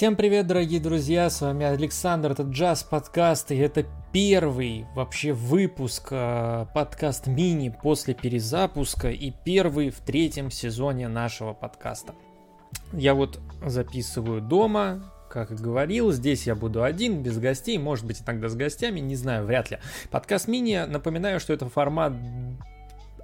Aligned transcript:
Всем 0.00 0.16
привет, 0.16 0.46
дорогие 0.46 0.80
друзья, 0.80 1.28
с 1.28 1.42
вами 1.42 1.66
Александр, 1.66 2.32
это 2.32 2.44
Джаз 2.44 2.82
подкаст, 2.84 3.52
и 3.52 3.56
это 3.58 3.84
первый 4.14 4.86
вообще 4.94 5.34
выпуск 5.34 6.08
э, 6.10 6.64
подкаст 6.74 7.26
мини 7.26 7.68
после 7.82 8.14
перезапуска 8.14 9.10
и 9.10 9.30
первый 9.44 9.90
в 9.90 9.98
третьем 9.98 10.50
сезоне 10.50 11.08
нашего 11.08 11.52
подкаста. 11.52 12.14
Я 12.94 13.12
вот 13.12 13.40
записываю 13.62 14.40
дома, 14.40 15.12
как 15.28 15.50
и 15.50 15.54
говорил, 15.54 16.12
здесь 16.12 16.46
я 16.46 16.54
буду 16.54 16.82
один, 16.82 17.22
без 17.22 17.36
гостей, 17.38 17.76
может 17.76 18.06
быть 18.06 18.22
иногда 18.26 18.48
с 18.48 18.54
гостями, 18.54 19.00
не 19.00 19.16
знаю, 19.16 19.44
вряд 19.44 19.70
ли. 19.70 19.80
Подкаст 20.10 20.48
мини, 20.48 20.82
напоминаю, 20.88 21.40
что 21.40 21.52
это 21.52 21.68
формат 21.68 22.14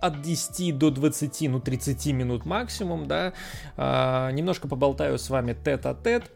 от 0.02 0.20
10 0.20 0.76
до 0.76 0.90
20, 0.90 1.48
ну 1.48 1.58
30 1.58 2.06
минут 2.08 2.44
максимум, 2.44 3.06
да. 3.06 3.32
А, 3.78 4.30
немножко 4.32 4.68
поболтаю 4.68 5.18
с 5.18 5.30
вами 5.30 5.54
тет-а-тет, 5.54 6.30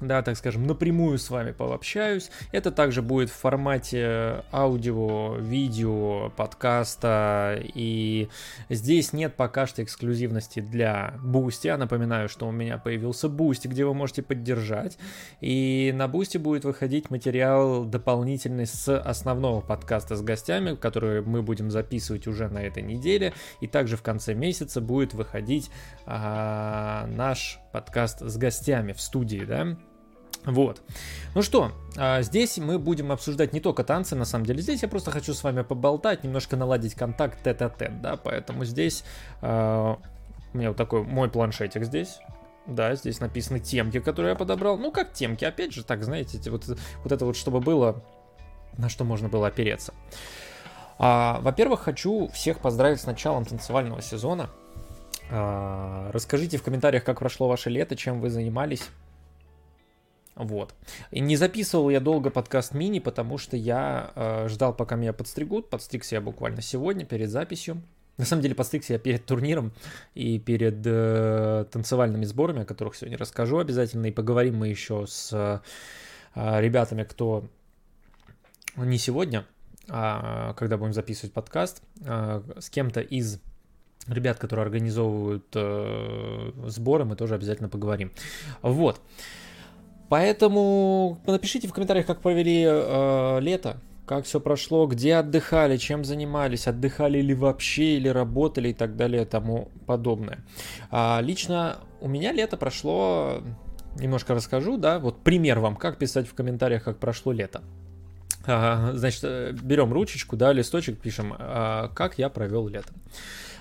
да, 0.00 0.22
так 0.22 0.36
скажем, 0.36 0.66
напрямую 0.66 1.18
с 1.18 1.30
вами 1.30 1.52
пообщаюсь. 1.52 2.30
Это 2.52 2.70
также 2.70 3.02
будет 3.02 3.30
в 3.30 3.34
формате 3.34 4.44
аудио, 4.52 5.36
видео, 5.36 6.30
подкаста, 6.36 7.58
и 7.62 8.28
здесь 8.68 9.12
нет 9.12 9.34
пока 9.34 9.66
что 9.66 9.82
эксклюзивности 9.82 10.60
для 10.60 11.14
Boosty. 11.22 11.66
Я 11.66 11.78
напоминаю, 11.78 12.28
что 12.28 12.46
у 12.46 12.52
меня 12.52 12.78
появился 12.78 13.28
Boosty, 13.28 13.68
где 13.68 13.84
вы 13.84 13.94
можете 13.94 14.22
поддержать, 14.22 14.98
и 15.40 15.92
на 15.94 16.06
Boosty 16.06 16.38
будет 16.38 16.64
выходить 16.64 17.10
материал 17.10 17.84
дополнительный 17.84 18.66
с 18.66 18.98
основного 18.98 19.60
подкаста 19.60 20.16
с 20.16 20.22
гостями, 20.22 20.74
который 20.74 21.22
мы 21.22 21.42
будем 21.42 21.70
записывать 21.70 22.26
уже 22.26 22.48
на 22.48 22.58
этой 22.58 22.82
неделе, 22.82 23.32
и 23.60 23.66
также 23.66 23.96
в 23.96 24.02
конце 24.02 24.34
месяца 24.34 24.80
будет 24.80 25.14
выходить 25.14 25.70
а, 26.04 27.06
наш 27.06 27.58
подкаст 27.72 28.20
с 28.20 28.36
гостями 28.36 28.92
в 28.92 29.00
студии, 29.00 29.44
да, 29.44 29.76
вот. 30.46 30.80
Ну 31.34 31.42
что, 31.42 31.72
а, 31.96 32.22
здесь 32.22 32.56
мы 32.58 32.78
будем 32.78 33.10
обсуждать 33.10 33.52
не 33.52 33.60
только 33.60 33.82
танцы, 33.84 34.14
на 34.14 34.24
самом 34.24 34.46
деле. 34.46 34.62
Здесь 34.62 34.82
я 34.82 34.88
просто 34.88 35.10
хочу 35.10 35.34
с 35.34 35.42
вами 35.42 35.62
поболтать, 35.62 36.22
немножко 36.24 36.56
наладить 36.56 36.94
контакт 36.94 37.42
тет-а-тет, 37.42 38.00
да, 38.00 38.16
поэтому 38.16 38.64
здесь 38.64 39.04
uh, 39.42 39.98
у 40.54 40.58
меня 40.58 40.68
вот 40.68 40.76
такой 40.76 41.02
мой 41.02 41.28
планшетик 41.28 41.84
здесь. 41.84 42.20
Да, 42.66 42.94
здесь 42.94 43.20
написаны 43.20 43.60
темки, 43.60 44.00
которые 44.00 44.30
я 44.30 44.36
подобрал. 44.36 44.78
Ну, 44.78 44.90
как 44.90 45.12
темки, 45.12 45.44
опять 45.44 45.72
же, 45.72 45.84
так, 45.84 46.02
знаете, 46.02 46.38
вот, 46.50 46.64
вот 46.66 47.12
это 47.12 47.24
вот, 47.24 47.36
чтобы 47.36 47.60
было, 47.60 48.02
на 48.78 48.88
что 48.88 49.04
можно 49.04 49.28
было 49.28 49.48
опереться. 49.48 49.94
А, 50.98 51.40
во-первых, 51.42 51.80
хочу 51.80 52.28
всех 52.28 52.60
поздравить 52.60 53.00
с 53.00 53.06
началом 53.06 53.44
танцевального 53.44 54.00
сезона. 54.00 54.50
А, 55.30 56.10
расскажите 56.12 56.56
в 56.56 56.62
комментариях, 56.62 57.04
как 57.04 57.18
прошло 57.18 57.48
ваше 57.48 57.70
лето, 57.70 57.96
чем 57.96 58.20
вы 58.20 58.30
занимались. 58.30 58.82
Вот. 60.36 60.74
И 61.10 61.20
не 61.20 61.36
записывал 61.36 61.88
я 61.88 61.98
долго 61.98 62.30
подкаст 62.30 62.74
мини, 62.74 62.98
потому 62.98 63.38
что 63.38 63.56
я 63.56 64.12
э, 64.14 64.48
ждал, 64.48 64.74
пока 64.74 64.94
меня 64.94 65.14
подстригут. 65.14 65.70
Подстригся 65.70 66.16
я 66.16 66.20
буквально 66.20 66.60
сегодня, 66.60 67.06
перед 67.06 67.30
записью. 67.30 67.82
На 68.18 68.26
самом 68.26 68.42
деле 68.42 68.54
подстригся 68.54 68.92
я 68.92 68.98
перед 68.98 69.24
турниром 69.24 69.72
и 70.14 70.38
перед 70.38 70.82
э, 70.84 71.64
танцевальными 71.70 72.26
сборами, 72.26 72.62
о 72.62 72.64
которых 72.66 72.96
сегодня 72.96 73.16
расскажу 73.16 73.58
обязательно. 73.58 74.06
И 74.06 74.12
поговорим 74.12 74.58
мы 74.58 74.68
еще 74.68 75.06
с 75.06 75.32
э, 75.32 75.60
ребятами, 76.60 77.04
кто 77.04 77.48
не 78.76 78.98
сегодня, 78.98 79.46
а 79.88 80.52
когда 80.54 80.76
будем 80.76 80.92
записывать 80.92 81.32
подкаст, 81.32 81.82
э, 82.04 82.42
с 82.58 82.68
кем-то 82.68 83.00
из 83.00 83.40
ребят, 84.06 84.38
которые 84.38 84.64
организовывают 84.64 85.46
э, 85.54 86.52
сборы, 86.66 87.06
мы 87.06 87.16
тоже 87.16 87.34
обязательно 87.34 87.70
поговорим. 87.70 88.12
Вот. 88.60 89.00
Поэтому 90.08 91.18
напишите 91.26 91.68
в 91.68 91.72
комментариях, 91.72 92.06
как 92.06 92.20
провели 92.20 92.64
э, 92.66 93.38
лето, 93.40 93.78
как 94.06 94.24
все 94.24 94.40
прошло, 94.40 94.86
где 94.86 95.16
отдыхали, 95.16 95.76
чем 95.76 96.04
занимались, 96.04 96.68
отдыхали 96.68 97.20
ли 97.20 97.34
вообще, 97.34 97.96
или 97.96 98.08
работали 98.08 98.68
и 98.68 98.72
так 98.72 98.96
далее 98.96 99.24
тому 99.24 99.68
подобное. 99.86 100.44
А, 100.90 101.20
лично 101.20 101.78
у 102.00 102.08
меня 102.08 102.32
лето 102.32 102.56
прошло, 102.56 103.42
немножко 103.96 104.34
расскажу, 104.34 104.78
да, 104.78 105.00
вот 105.00 105.22
пример 105.22 105.58
вам, 105.58 105.76
как 105.76 105.98
писать 105.98 106.28
в 106.28 106.34
комментариях, 106.34 106.84
как 106.84 106.98
прошло 106.98 107.32
лето. 107.32 107.62
А, 108.46 108.92
значит, 108.94 109.24
э, 109.24 109.52
берем 109.60 109.92
ручечку, 109.92 110.36
да, 110.36 110.52
листочек, 110.52 111.00
пишем, 111.00 111.34
а, 111.36 111.88
как 111.88 112.16
я 112.18 112.28
провел 112.28 112.68
лето. 112.68 112.92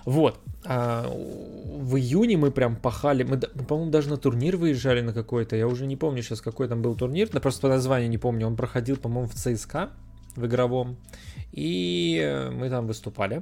Вот. 0.06 0.40
А, 0.66 1.08
в 1.08 1.98
июне 1.98 2.38
мы 2.38 2.52
прям 2.52 2.76
пахали. 2.76 3.24
Мы, 3.24 3.38
по-моему, 3.38 3.92
даже 3.92 4.10
на 4.10 4.18
турнир 4.18 4.56
выезжали 4.58 5.02
на 5.02 5.14
какой-то. 5.14 5.56
Я 5.56 5.68
уже 5.68 5.86
не 5.86 5.96
помню 5.96 6.22
сейчас, 6.22 6.42
какой 6.42 6.68
там 6.68 6.82
был 6.82 6.96
турнир. 6.96 7.30
Да 7.30 7.40
просто 7.40 7.62
по 7.62 7.68
названию 7.68 8.10
не 8.10 8.18
помню. 8.18 8.48
Он 8.48 8.56
проходил, 8.56 8.98
по-моему, 8.98 9.28
в 9.28 9.34
ЦСКА 9.34 9.90
в 10.36 10.46
игровом. 10.46 10.98
И 11.52 12.50
мы 12.54 12.70
там 12.70 12.88
выступали. 12.88 13.42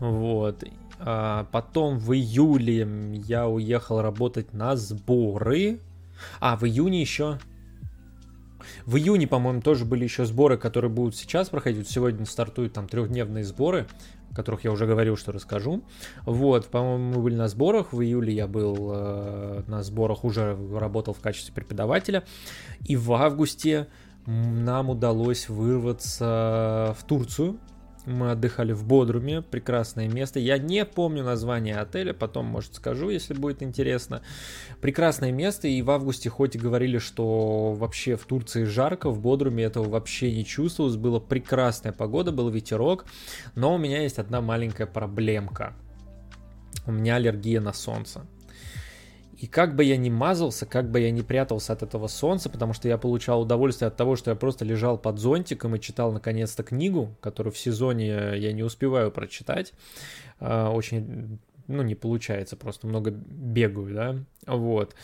Вот. 0.00 0.64
А 0.98 1.46
потом 1.52 1.98
в 1.98 2.12
июле 2.12 2.88
я 3.26 3.48
уехал 3.48 4.02
работать 4.02 4.52
на 4.52 4.76
сборы. 4.76 5.80
А, 6.40 6.56
в 6.56 6.64
июне 6.64 7.00
еще 7.00 7.38
в 8.86 8.96
июне, 8.96 9.26
по-моему, 9.26 9.60
тоже 9.60 9.84
были 9.84 10.04
еще 10.04 10.24
сборы, 10.24 10.56
которые 10.56 10.90
будут 10.90 11.16
сейчас 11.16 11.50
проходить. 11.50 11.88
Сегодня 11.88 12.24
стартуют 12.24 12.72
там 12.72 12.88
трехдневные 12.88 13.44
сборы 13.44 13.86
о 14.34 14.36
которых 14.36 14.64
я 14.64 14.72
уже 14.72 14.86
говорил, 14.86 15.16
что 15.16 15.30
расскажу. 15.30 15.84
Вот, 16.26 16.66
по-моему, 16.66 17.14
мы 17.14 17.22
были 17.22 17.36
на 17.36 17.46
сборах. 17.46 17.92
В 17.92 18.02
июле 18.02 18.34
я 18.34 18.48
был 18.48 18.90
э, 18.92 19.62
на 19.68 19.82
сборах, 19.84 20.24
уже 20.24 20.58
работал 20.76 21.14
в 21.14 21.20
качестве 21.20 21.54
преподавателя. 21.54 22.24
И 22.84 22.96
в 22.96 23.12
августе 23.12 23.86
нам 24.26 24.90
удалось 24.90 25.48
вырваться 25.48 26.96
в 26.98 27.04
Турцию 27.04 27.60
мы 28.06 28.30
отдыхали 28.30 28.72
в 28.72 28.84
Бодруме, 28.84 29.42
прекрасное 29.42 30.08
место. 30.08 30.38
Я 30.38 30.58
не 30.58 30.84
помню 30.84 31.24
название 31.24 31.76
отеля, 31.76 32.12
потом, 32.12 32.46
может, 32.46 32.74
скажу, 32.74 33.10
если 33.10 33.34
будет 33.34 33.62
интересно. 33.62 34.22
Прекрасное 34.80 35.32
место, 35.32 35.68
и 35.68 35.80
в 35.82 35.90
августе 35.90 36.28
хоть 36.30 36.56
и 36.56 36.58
говорили, 36.58 36.98
что 36.98 37.72
вообще 37.72 38.16
в 38.16 38.24
Турции 38.26 38.64
жарко, 38.64 39.10
в 39.10 39.20
Бодруме 39.20 39.64
этого 39.64 39.88
вообще 39.88 40.34
не 40.34 40.44
чувствовалось. 40.44 40.96
Была 40.96 41.20
прекрасная 41.20 41.92
погода, 41.92 42.32
был 42.32 42.50
ветерок, 42.50 43.06
но 43.54 43.74
у 43.74 43.78
меня 43.78 44.02
есть 44.02 44.18
одна 44.18 44.40
маленькая 44.40 44.86
проблемка. 44.86 45.74
У 46.86 46.92
меня 46.92 47.16
аллергия 47.16 47.60
на 47.60 47.72
солнце. 47.72 48.26
И 49.44 49.46
как 49.46 49.76
бы 49.76 49.84
я 49.84 49.98
ни 49.98 50.08
мазался, 50.08 50.64
как 50.64 50.90
бы 50.90 51.00
я 51.00 51.10
ни 51.10 51.20
прятался 51.20 51.74
от 51.74 51.82
этого 51.82 52.06
солнца, 52.06 52.48
потому 52.48 52.72
что 52.72 52.88
я 52.88 52.96
получал 52.96 53.42
удовольствие 53.42 53.88
от 53.88 53.94
того, 53.94 54.16
что 54.16 54.30
я 54.30 54.36
просто 54.36 54.64
лежал 54.64 54.96
под 54.96 55.18
зонтиком 55.18 55.76
и 55.76 55.80
читал 55.80 56.12
наконец-то 56.12 56.62
книгу, 56.62 57.14
которую 57.20 57.52
в 57.52 57.58
сезоне 57.58 58.38
я 58.38 58.52
не 58.54 58.62
успеваю 58.62 59.10
прочитать. 59.10 59.74
А, 60.40 60.70
очень, 60.70 61.38
ну, 61.66 61.82
не 61.82 61.94
получается, 61.94 62.56
просто 62.56 62.86
много 62.86 63.10
бегаю, 63.10 63.94
да, 63.94 64.16
вот. 64.46 64.94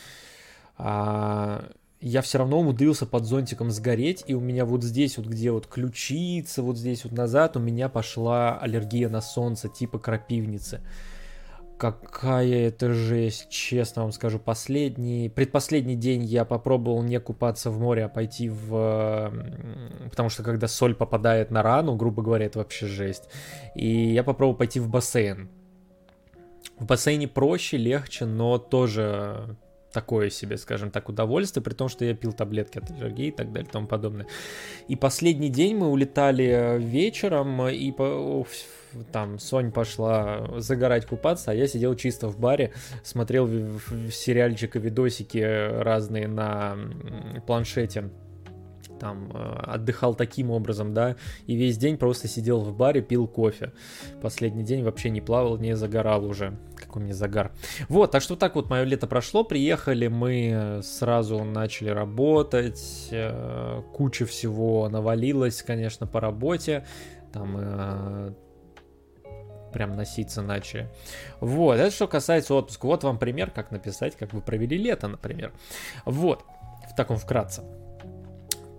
А, 0.75 1.69
я 1.99 2.23
все 2.23 2.39
равно 2.39 2.61
умудрился 2.61 3.05
под 3.05 3.25
зонтиком 3.25 3.69
сгореть, 3.69 4.23
и 4.25 4.33
у 4.33 4.39
меня 4.39 4.65
вот 4.65 4.83
здесь 4.83 5.17
вот, 5.17 5.27
где 5.27 5.51
вот 5.51 5.67
ключица, 5.67 6.63
вот 6.63 6.79
здесь 6.79 7.03
вот 7.03 7.13
назад, 7.13 7.57
у 7.57 7.59
меня 7.59 7.89
пошла 7.89 8.57
аллергия 8.57 9.07
на 9.07 9.21
солнце, 9.21 9.69
типа 9.69 9.99
крапивницы 9.99 10.81
какая 11.81 12.67
это 12.67 12.93
жесть, 12.93 13.49
честно 13.49 14.03
вам 14.03 14.11
скажу. 14.11 14.37
Последний, 14.37 15.29
предпоследний 15.29 15.95
день 15.95 16.23
я 16.23 16.45
попробовал 16.45 17.01
не 17.01 17.19
купаться 17.19 17.71
в 17.71 17.79
море, 17.79 18.05
а 18.05 18.07
пойти 18.07 18.49
в... 18.49 19.33
Потому 20.11 20.29
что 20.29 20.43
когда 20.43 20.67
соль 20.67 20.93
попадает 20.93 21.49
на 21.49 21.63
рану, 21.63 21.95
грубо 21.95 22.21
говоря, 22.21 22.45
это 22.45 22.59
вообще 22.59 22.85
жесть. 22.85 23.29
И 23.73 24.13
я 24.13 24.23
попробовал 24.23 24.55
пойти 24.55 24.79
в 24.79 24.89
бассейн. 24.89 25.49
В 26.77 26.85
бассейне 26.85 27.27
проще, 27.27 27.77
легче, 27.77 28.25
но 28.25 28.59
тоже 28.59 29.57
такое 29.91 30.29
себе, 30.29 30.57
скажем 30.57 30.91
так, 30.91 31.09
удовольствие, 31.09 31.63
при 31.63 31.73
том, 31.73 31.89
что 31.89 32.05
я 32.05 32.13
пил 32.13 32.33
таблетки 32.33 32.79
от 32.79 32.89
аллергии 32.91 33.27
и 33.27 33.31
так 33.31 33.51
далее 33.51 33.67
и 33.69 33.71
тому 33.71 33.87
подобное. 33.87 34.27
И 34.87 34.95
последний 34.95 35.49
день 35.49 35.75
мы 35.75 35.89
улетали 35.89 36.77
вечером, 36.79 37.67
и 37.67 37.91
по 37.91 38.45
там 39.11 39.39
Сонь 39.39 39.71
пошла 39.71 40.59
загорать, 40.59 41.05
купаться, 41.05 41.51
а 41.51 41.53
я 41.53 41.67
сидел 41.67 41.95
чисто 41.95 42.27
в 42.27 42.39
баре, 42.39 42.73
смотрел 43.03 43.47
сериальчик 44.11 44.75
и 44.75 44.79
видосики 44.79 45.37
разные 45.81 46.27
на 46.27 46.77
планшете 47.47 48.09
там 49.01 49.31
э, 49.33 49.55
отдыхал 49.63 50.13
таким 50.13 50.51
образом, 50.51 50.93
да, 50.93 51.15
и 51.47 51.55
весь 51.55 51.77
день 51.77 51.97
просто 51.97 52.27
сидел 52.27 52.59
в 52.59 52.77
баре, 52.77 53.01
пил 53.01 53.27
кофе. 53.27 53.73
Последний 54.21 54.63
день 54.63 54.83
вообще 54.83 55.09
не 55.09 55.21
плавал, 55.21 55.57
не 55.57 55.75
загорал 55.75 56.23
уже. 56.23 56.59
Какой 56.75 57.01
мне 57.01 57.13
загар. 57.13 57.51
Вот, 57.89 58.11
так 58.11 58.21
что 58.21 58.35
так 58.35 58.55
вот 58.55 58.69
мое 58.69 58.83
лето 58.83 59.07
прошло, 59.07 59.43
приехали 59.43 60.07
мы, 60.07 60.81
сразу 60.83 61.43
начали 61.43 61.89
работать, 61.89 63.07
э, 63.09 63.81
куча 63.91 64.27
всего 64.27 64.87
навалилась, 64.87 65.63
конечно, 65.63 66.05
по 66.05 66.19
работе, 66.19 66.85
там 67.33 67.55
э, 67.57 68.33
прям 69.73 69.95
носиться 69.95 70.43
начали. 70.43 70.89
Вот, 71.39 71.79
это 71.79 71.89
что 71.89 72.07
касается 72.07 72.53
отпуска. 72.53 72.85
Вот 72.85 73.03
вам 73.03 73.17
пример, 73.17 73.49
как 73.49 73.71
написать, 73.71 74.15
как 74.15 74.31
вы 74.33 74.41
провели 74.41 74.77
лето, 74.77 75.07
например. 75.07 75.53
Вот, 76.05 76.45
в 76.91 76.95
таком 76.95 77.17
вкратце. 77.17 77.63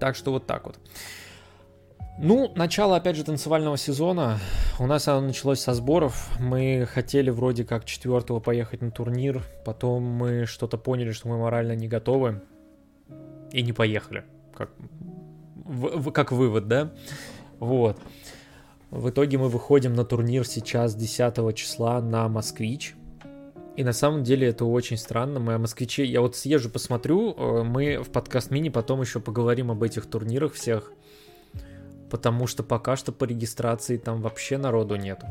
Так 0.02 0.16
что 0.16 0.32
вот 0.32 0.48
так 0.48 0.66
вот. 0.66 0.80
Ну, 2.18 2.50
начало, 2.56 2.96
опять 2.96 3.14
же, 3.14 3.22
танцевального 3.22 3.76
сезона. 3.76 4.40
У 4.80 4.86
нас 4.88 5.06
оно 5.06 5.28
началось 5.28 5.60
со 5.60 5.74
сборов. 5.74 6.28
Мы 6.40 6.88
хотели 6.92 7.30
вроде 7.30 7.64
как 7.64 7.84
четвертого 7.84 8.40
поехать 8.40 8.82
на 8.82 8.90
турнир. 8.90 9.44
Потом 9.64 10.02
мы 10.02 10.44
что-то 10.46 10.76
поняли, 10.76 11.12
что 11.12 11.28
мы 11.28 11.38
морально 11.38 11.76
не 11.76 11.86
готовы. 11.86 12.42
И 13.52 13.62
не 13.62 13.72
поехали. 13.72 14.24
Как, 14.56 14.70
в, 15.54 16.10
как 16.10 16.32
вывод, 16.32 16.66
да? 16.66 16.90
Вот. 17.60 17.96
В 18.90 19.08
итоге 19.08 19.38
мы 19.38 19.48
выходим 19.48 19.94
на 19.94 20.04
турнир 20.04 20.44
сейчас 20.44 20.96
10 20.96 21.54
числа 21.54 22.00
на 22.00 22.28
Москвич. 22.28 22.96
И 23.76 23.84
на 23.84 23.92
самом 23.92 24.22
деле 24.22 24.48
это 24.48 24.64
очень 24.64 24.96
странно. 24.96 25.40
Мы 25.40 25.54
о 25.54 25.58
москвиче... 25.58 26.04
Я 26.04 26.20
вот 26.20 26.36
съезжу, 26.36 26.70
посмотрю. 26.70 27.34
Э, 27.34 27.62
мы 27.62 28.02
в 28.02 28.10
подкаст 28.10 28.50
мини 28.50 28.68
потом 28.68 29.00
еще 29.00 29.20
поговорим 29.20 29.70
об 29.70 29.82
этих 29.82 30.06
турнирах 30.06 30.52
всех 30.52 30.92
потому 32.12 32.46
что 32.46 32.62
пока 32.62 32.94
что 32.94 33.10
по 33.10 33.24
регистрации 33.24 33.96
там 33.96 34.20
вообще 34.20 34.58
народу 34.58 34.96
нету. 34.96 35.28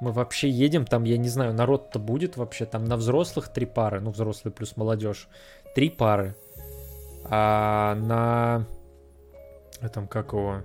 Мы 0.00 0.12
вообще 0.12 0.48
едем, 0.48 0.86
там, 0.86 1.02
я 1.02 1.18
не 1.18 1.28
знаю, 1.28 1.52
народ-то 1.52 1.98
будет 1.98 2.36
вообще, 2.36 2.64
там 2.64 2.84
на 2.84 2.96
взрослых 2.96 3.48
три 3.52 3.66
пары, 3.66 4.00
ну, 4.00 4.12
взрослые 4.12 4.54
плюс 4.54 4.76
молодежь, 4.76 5.28
три 5.74 5.90
пары. 5.90 6.36
А 7.24 7.96
на 7.96 8.66
этом, 9.80 10.06
как 10.06 10.32
его, 10.32 10.62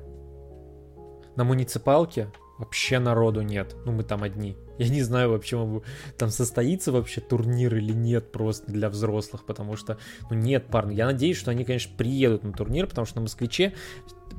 на 1.35 1.43
муниципалке 1.43 2.27
вообще 2.61 2.99
народу 2.99 3.41
нет. 3.41 3.75
Ну, 3.85 3.91
мы 3.91 4.03
там 4.03 4.23
одни. 4.23 4.55
Я 4.77 4.89
не 4.89 5.01
знаю 5.01 5.31
вообще, 5.31 5.81
там 6.17 6.29
состоится 6.29 6.91
вообще 6.91 7.21
турнир 7.21 7.75
или 7.75 7.91
нет 7.91 8.31
просто 8.31 8.71
для 8.71 8.89
взрослых, 8.89 9.45
потому 9.45 9.75
что, 9.75 9.97
ну, 10.29 10.35
нет 10.35 10.67
парни. 10.67 10.95
Я 10.95 11.05
надеюсь, 11.05 11.37
что 11.37 11.51
они, 11.51 11.65
конечно, 11.65 11.95
приедут 11.97 12.43
на 12.43 12.53
турнир, 12.53 12.87
потому 12.87 13.05
что 13.05 13.17
на 13.17 13.23
Москвиче 13.23 13.73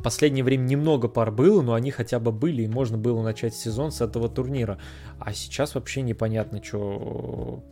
последнее 0.03 0.45
время 0.45 0.63
немного 0.63 1.09
пар 1.09 1.31
было, 1.31 1.63
но 1.63 1.75
они 1.75 1.91
хотя 1.91 2.19
бы 2.19 2.33
были, 2.33 2.63
и 2.63 2.69
можно 2.69 2.97
было 2.97 3.23
начать 3.23 3.55
сезон 3.55 3.91
с 3.91 4.01
этого 4.01 4.29
турнира. 4.29 4.79
А 5.19 5.33
сейчас 5.33 5.75
вообще 5.75 6.03
непонятно, 6.03 6.63
что 6.63 7.65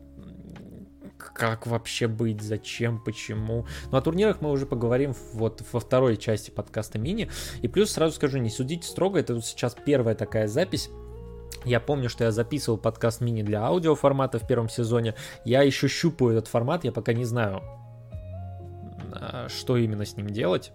как 1.35 1.67
вообще 1.67 2.09
быть, 2.09 2.43
зачем, 2.43 3.03
почему. 3.03 3.67
Ну, 3.91 3.99
о 3.99 4.01
турнирах 4.01 4.41
мы 4.41 4.51
уже 4.51 4.67
поговорим 4.67 5.15
вот 5.33 5.63
во 5.73 5.81
второй 5.81 6.17
части 6.17 6.51
подкаста 6.51 6.99
мини. 6.99 7.31
И 7.63 7.69
плюс 7.69 7.93
сразу 7.93 8.15
скажу, 8.17 8.39
не 8.39 8.51
судите 8.51 8.87
строго, 8.87 9.19
это 9.19 9.35
вот 9.35 9.45
сейчас 9.45 9.77
первая 9.85 10.15
такая 10.15 10.49
запись. 10.49 10.91
Я 11.65 11.81
помню, 11.81 12.09
что 12.09 12.25
я 12.25 12.31
записывал 12.31 12.79
подкаст 12.79 13.21
мини 13.21 13.43
для 13.43 13.63
аудиоформата 13.63 14.39
в 14.39 14.47
первом 14.47 14.69
сезоне. 14.69 15.15
Я 15.45 15.63
еще 15.63 15.89
щупаю 15.89 16.39
этот 16.39 16.49
формат, 16.49 16.85
я 16.85 16.93
пока 16.93 17.13
не 17.13 17.25
знаю, 17.25 17.63
а, 19.13 19.47
что 19.49 19.77
именно 19.77 20.07
с 20.07 20.17
ним 20.17 20.29
делать. 20.29 20.73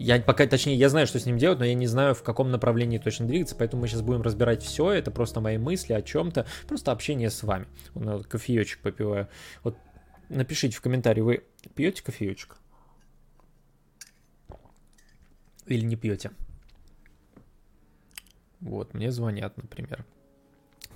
Я 0.00 0.20
пока, 0.20 0.46
точнее, 0.46 0.76
я 0.76 0.88
знаю, 0.90 1.08
что 1.08 1.18
с 1.18 1.26
ним 1.26 1.38
делать, 1.38 1.58
но 1.58 1.64
я 1.64 1.74
не 1.74 1.88
знаю, 1.88 2.14
в 2.14 2.22
каком 2.22 2.52
направлении 2.52 2.98
точно 2.98 3.26
двигаться, 3.26 3.56
поэтому 3.56 3.82
мы 3.82 3.88
сейчас 3.88 4.02
будем 4.02 4.22
разбирать 4.22 4.62
все. 4.62 4.92
Это 4.92 5.10
просто 5.10 5.40
мои 5.40 5.58
мысли 5.58 5.92
о 5.92 6.02
чем-то, 6.02 6.46
просто 6.68 6.92
общение 6.92 7.30
с 7.30 7.42
вами. 7.42 7.66
Вот 7.94 8.28
кофеечек 8.28 8.78
попиваю. 8.78 9.28
Вот 9.64 9.76
напишите 10.28 10.76
в 10.76 10.80
комментарии, 10.80 11.20
вы 11.20 11.44
пьете 11.74 12.04
кофеечек? 12.04 12.58
Или 15.66 15.84
не 15.84 15.96
пьете? 15.96 16.30
Вот, 18.60 18.94
мне 18.94 19.10
звонят, 19.10 19.56
например. 19.56 20.04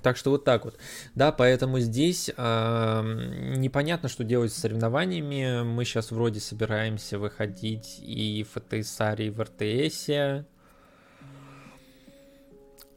Так 0.03 0.17
что 0.17 0.31
вот 0.31 0.45
так 0.45 0.65
вот. 0.65 0.77
Да, 1.15 1.31
поэтому 1.31 1.79
здесь 1.79 2.31
э, 2.37 3.55
непонятно, 3.57 4.09
что 4.09 4.25
делать 4.25 4.53
с 4.53 4.57
соревнованиями. 4.57 5.63
Мы 5.63 5.85
сейчас 5.85 6.11
вроде 6.11 6.41
собираемся 6.41 7.19
выходить 7.19 8.01
и 8.03 8.45
в 8.45 8.61
ФТСАРе, 8.61 9.29
и 9.29 9.31
в 9.31 9.41
РТСе. 9.41 10.45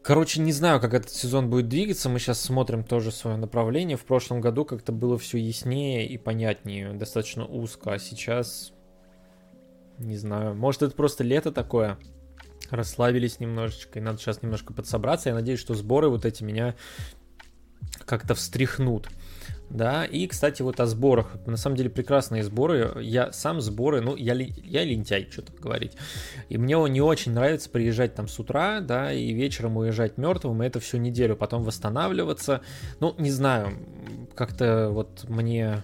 Короче, 0.01 0.41
не 0.41 0.51
знаю, 0.51 0.79
как 0.79 0.93
этот 0.93 1.09
сезон 1.11 1.49
будет 1.49 1.67
двигаться. 1.67 2.09
Мы 2.09 2.19
сейчас 2.19 2.39
смотрим 2.39 2.83
тоже 2.83 3.11
свое 3.11 3.37
направление. 3.37 3.97
В 3.97 4.05
прошлом 4.05 4.41
году 4.41 4.65
как-то 4.65 4.91
было 4.91 5.17
все 5.17 5.37
яснее 5.37 6.07
и 6.07 6.17
понятнее, 6.17 6.93
достаточно 6.93 7.45
узко. 7.45 7.93
А 7.93 7.99
сейчас, 7.99 8.71
не 9.97 10.17
знаю, 10.17 10.55
может 10.55 10.81
это 10.81 10.95
просто 10.95 11.23
лето 11.23 11.51
такое 11.51 11.97
расслабились 12.71 13.39
немножечко, 13.39 13.99
и 13.99 14.01
надо 14.01 14.19
сейчас 14.19 14.41
немножко 14.41 14.73
подсобраться. 14.73 15.29
Я 15.29 15.35
надеюсь, 15.35 15.59
что 15.59 15.73
сборы 15.73 16.09
вот 16.09 16.25
эти 16.25 16.43
меня 16.43 16.75
как-то 18.05 18.35
встряхнут. 18.35 19.09
Да, 19.69 20.05
и, 20.05 20.27
кстати, 20.27 20.61
вот 20.61 20.79
о 20.79 20.85
сборах. 20.85 21.37
На 21.47 21.57
самом 21.57 21.75
деле 21.75 21.89
прекрасные 21.89 22.43
сборы. 22.43 23.01
Я 23.01 23.31
сам 23.31 23.61
сборы, 23.61 24.01
ну, 24.01 24.15
я, 24.15 24.33
я 24.33 24.83
лентяй, 24.83 25.27
что 25.31 25.41
тут 25.41 25.59
говорить. 25.59 25.93
И 26.49 26.57
мне 26.57 26.75
не 26.89 27.01
очень 27.01 27.33
нравится 27.33 27.69
приезжать 27.69 28.13
там 28.13 28.27
с 28.27 28.39
утра, 28.39 28.79
да, 28.79 29.11
и 29.11 29.33
вечером 29.33 29.77
уезжать 29.77 30.17
мертвым, 30.17 30.61
и 30.61 30.67
это 30.67 30.79
всю 30.79 30.97
неделю 30.97 31.35
потом 31.35 31.63
восстанавливаться. 31.63 32.61
Ну, 32.99 33.15
не 33.17 33.31
знаю, 33.31 33.79
как-то 34.35 34.89
вот 34.91 35.25
мне 35.27 35.83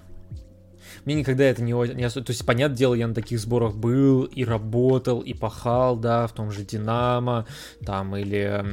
мне 1.05 1.15
никогда 1.15 1.43
это 1.45 1.61
не, 1.61 1.71
не. 1.71 2.09
То 2.09 2.23
есть, 2.27 2.45
понятное 2.45 2.77
дело, 2.77 2.93
я 2.93 3.07
на 3.07 3.13
таких 3.13 3.39
сборах 3.39 3.75
был 3.75 4.23
и 4.23 4.43
работал, 4.43 5.21
и 5.21 5.33
пахал, 5.33 5.95
да, 5.97 6.27
в 6.27 6.33
том 6.33 6.51
же 6.51 6.63
Динамо, 6.63 7.45
там, 7.85 8.15
или 8.15 8.63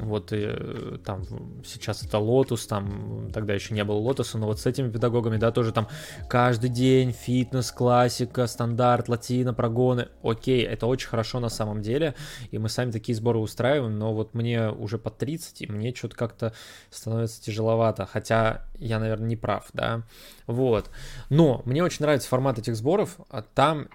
вот 0.00 0.32
э, 0.32 0.98
там 1.04 1.24
сейчас 1.64 2.02
это 2.02 2.18
Lotus, 2.18 2.66
там 2.66 3.30
тогда 3.32 3.54
еще 3.54 3.74
не 3.74 3.84
было 3.84 3.96
Lotus 3.96 4.26
а, 4.26 4.38
но 4.38 4.46
вот 4.46 4.60
с 4.60 4.66
этими 4.66 4.90
педагогами, 4.90 5.36
да, 5.36 5.50
тоже 5.50 5.72
там 5.72 5.88
каждый 6.28 6.70
день 6.70 7.12
фитнес, 7.12 7.70
классика, 7.70 8.46
стандарт, 8.46 9.08
латина, 9.08 9.54
прогоны. 9.54 10.08
Окей, 10.22 10.62
это 10.62 10.86
очень 10.86 11.08
хорошо 11.08 11.40
на 11.40 11.48
самом 11.48 11.82
деле, 11.82 12.14
и 12.50 12.58
мы 12.58 12.68
сами 12.68 12.90
такие 12.90 13.16
сборы 13.16 13.38
устраиваем, 13.38 13.98
но 13.98 14.14
вот 14.14 14.34
мне 14.34 14.70
уже 14.70 14.98
по 14.98 15.10
30, 15.10 15.62
и 15.62 15.66
мне 15.66 15.94
что-то 15.94 16.16
как-то 16.16 16.52
становится 16.90 17.42
тяжеловато, 17.42 18.06
хотя 18.06 18.66
я, 18.78 18.98
наверное, 18.98 19.28
не 19.28 19.36
прав, 19.36 19.68
да, 19.72 20.02
вот. 20.48 20.90
Но 21.28 21.62
мне 21.66 21.84
очень 21.84 21.98
нравится 22.00 22.28
формат 22.28 22.58
этих 22.58 22.74
сборов, 22.74 23.20
а 23.30 23.42
там 23.42 23.88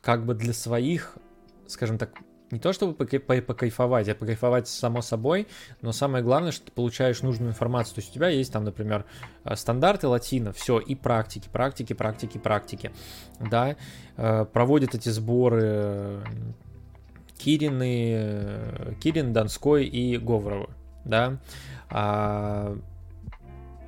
как 0.00 0.24
бы 0.24 0.34
для 0.34 0.52
своих, 0.52 1.16
скажем 1.66 1.98
так, 1.98 2.10
не 2.50 2.58
то 2.58 2.72
чтобы 2.72 2.94
покайфовать, 2.94 4.08
а 4.08 4.14
покайфовать 4.14 4.68
само 4.68 5.02
собой, 5.02 5.48
но 5.82 5.92
самое 5.92 6.22
главное, 6.22 6.52
что 6.52 6.66
ты 6.66 6.72
получаешь 6.72 7.22
нужную 7.22 7.50
информацию. 7.50 7.96
То 7.96 8.00
есть 8.00 8.10
у 8.10 8.14
тебя 8.14 8.28
есть 8.28 8.52
там, 8.52 8.64
например, 8.64 9.04
э, 9.44 9.54
стандарты 9.56 10.08
латина, 10.08 10.52
все, 10.52 10.78
и 10.78 10.94
практики, 10.94 11.48
практики, 11.52 11.92
практики, 11.92 12.38
практики. 12.38 12.90
Да, 13.38 13.76
э, 14.16 14.46
проводят 14.46 14.94
эти 14.94 15.08
сборы 15.08 15.62
э, 15.64 16.22
Кирины, 17.38 18.96
Кирин, 19.00 19.32
Донской 19.32 19.86
и 19.86 20.16
Говоровы, 20.18 20.68
да. 21.04 21.38
А, 21.90 22.76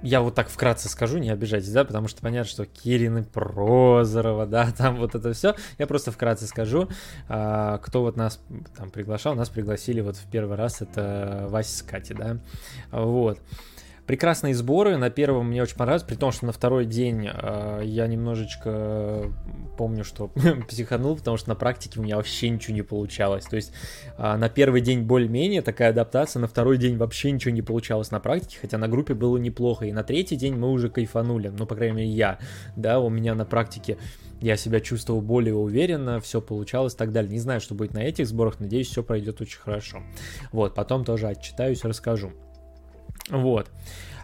я 0.02 0.20
вот 0.20 0.34
так 0.34 0.48
вкратце 0.48 0.88
скажу, 0.88 1.18
не 1.18 1.30
обижайтесь, 1.30 1.72
да, 1.72 1.84
потому 1.84 2.08
что 2.08 2.20
понятно, 2.20 2.50
что 2.50 2.66
Кирин 2.66 3.18
и 3.18 3.22
Прозорова, 3.22 4.46
да, 4.46 4.70
там 4.76 4.96
вот 4.96 5.14
это 5.14 5.32
все. 5.32 5.54
Я 5.78 5.86
просто 5.86 6.12
вкратце 6.12 6.46
скажу, 6.46 6.88
а, 7.28 7.78
кто 7.78 8.02
вот 8.02 8.16
нас 8.16 8.40
там 8.76 8.90
приглашал. 8.90 9.34
Нас 9.34 9.48
пригласили 9.48 10.00
вот 10.00 10.16
в 10.16 10.30
первый 10.30 10.56
раз, 10.56 10.82
это 10.82 11.46
Вася 11.48 11.78
с 11.78 11.82
Катей, 11.82 12.16
да, 12.16 12.38
вот. 12.90 13.38
Прекрасные 14.10 14.56
сборы. 14.56 14.96
На 14.96 15.08
первом 15.08 15.50
мне 15.50 15.62
очень 15.62 15.76
понравилось, 15.76 16.02
при 16.02 16.16
том, 16.16 16.32
что 16.32 16.44
на 16.44 16.50
второй 16.50 16.84
день 16.84 17.28
э, 17.32 17.82
я 17.84 18.08
немножечко 18.08 19.30
помню, 19.78 20.02
что 20.02 20.32
психанул, 20.68 21.14
потому 21.14 21.36
что 21.36 21.50
на 21.50 21.54
практике 21.54 22.00
у 22.00 22.02
меня 22.02 22.16
вообще 22.16 22.48
ничего 22.48 22.74
не 22.74 22.82
получалось. 22.82 23.44
То 23.44 23.54
есть 23.54 23.72
э, 24.18 24.36
на 24.36 24.48
первый 24.48 24.80
день 24.80 25.02
более-менее 25.02 25.62
такая 25.62 25.90
адаптация, 25.90 26.40
на 26.40 26.48
второй 26.48 26.76
день 26.76 26.96
вообще 26.96 27.30
ничего 27.30 27.54
не 27.54 27.62
получалось 27.62 28.10
на 28.10 28.18
практике, 28.18 28.58
хотя 28.60 28.78
на 28.78 28.88
группе 28.88 29.14
было 29.14 29.36
неплохо. 29.36 29.86
И 29.86 29.92
на 29.92 30.02
третий 30.02 30.34
день 30.34 30.56
мы 30.56 30.72
уже 30.72 30.90
кайфанули, 30.90 31.52
ну, 31.56 31.64
по 31.64 31.76
крайней 31.76 31.94
мере, 31.98 32.10
я. 32.10 32.40
Да, 32.74 32.98
у 32.98 33.10
меня 33.10 33.36
на 33.36 33.44
практике 33.44 33.96
я 34.40 34.56
себя 34.56 34.80
чувствовал 34.80 35.20
более 35.20 35.54
уверенно, 35.54 36.18
все 36.18 36.40
получалось 36.40 36.94
и 36.94 36.96
так 36.96 37.12
далее. 37.12 37.30
Не 37.30 37.38
знаю, 37.38 37.60
что 37.60 37.76
будет 37.76 37.94
на 37.94 38.00
этих 38.00 38.26
сборах, 38.26 38.58
надеюсь, 38.58 38.88
все 38.88 39.04
пройдет 39.04 39.40
очень 39.40 39.60
хорошо. 39.60 40.02
Вот, 40.50 40.74
потом 40.74 41.04
тоже 41.04 41.28
отчитаюсь, 41.28 41.84
расскажу. 41.84 42.32
Вот. 43.28 43.70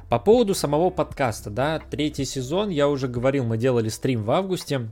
По 0.09 0.19
поводу 0.19 0.55
самого 0.55 0.91
подкаста, 0.91 1.51
да, 1.51 1.81
третий 1.81 2.25
сезон, 2.25 2.69
я 2.69 2.89
уже 2.89 3.09
говорил, 3.09 3.45
мы 3.45 3.59
делали 3.59 3.89
стрим 3.89 4.23
в 4.23 4.31
августе. 4.31 4.89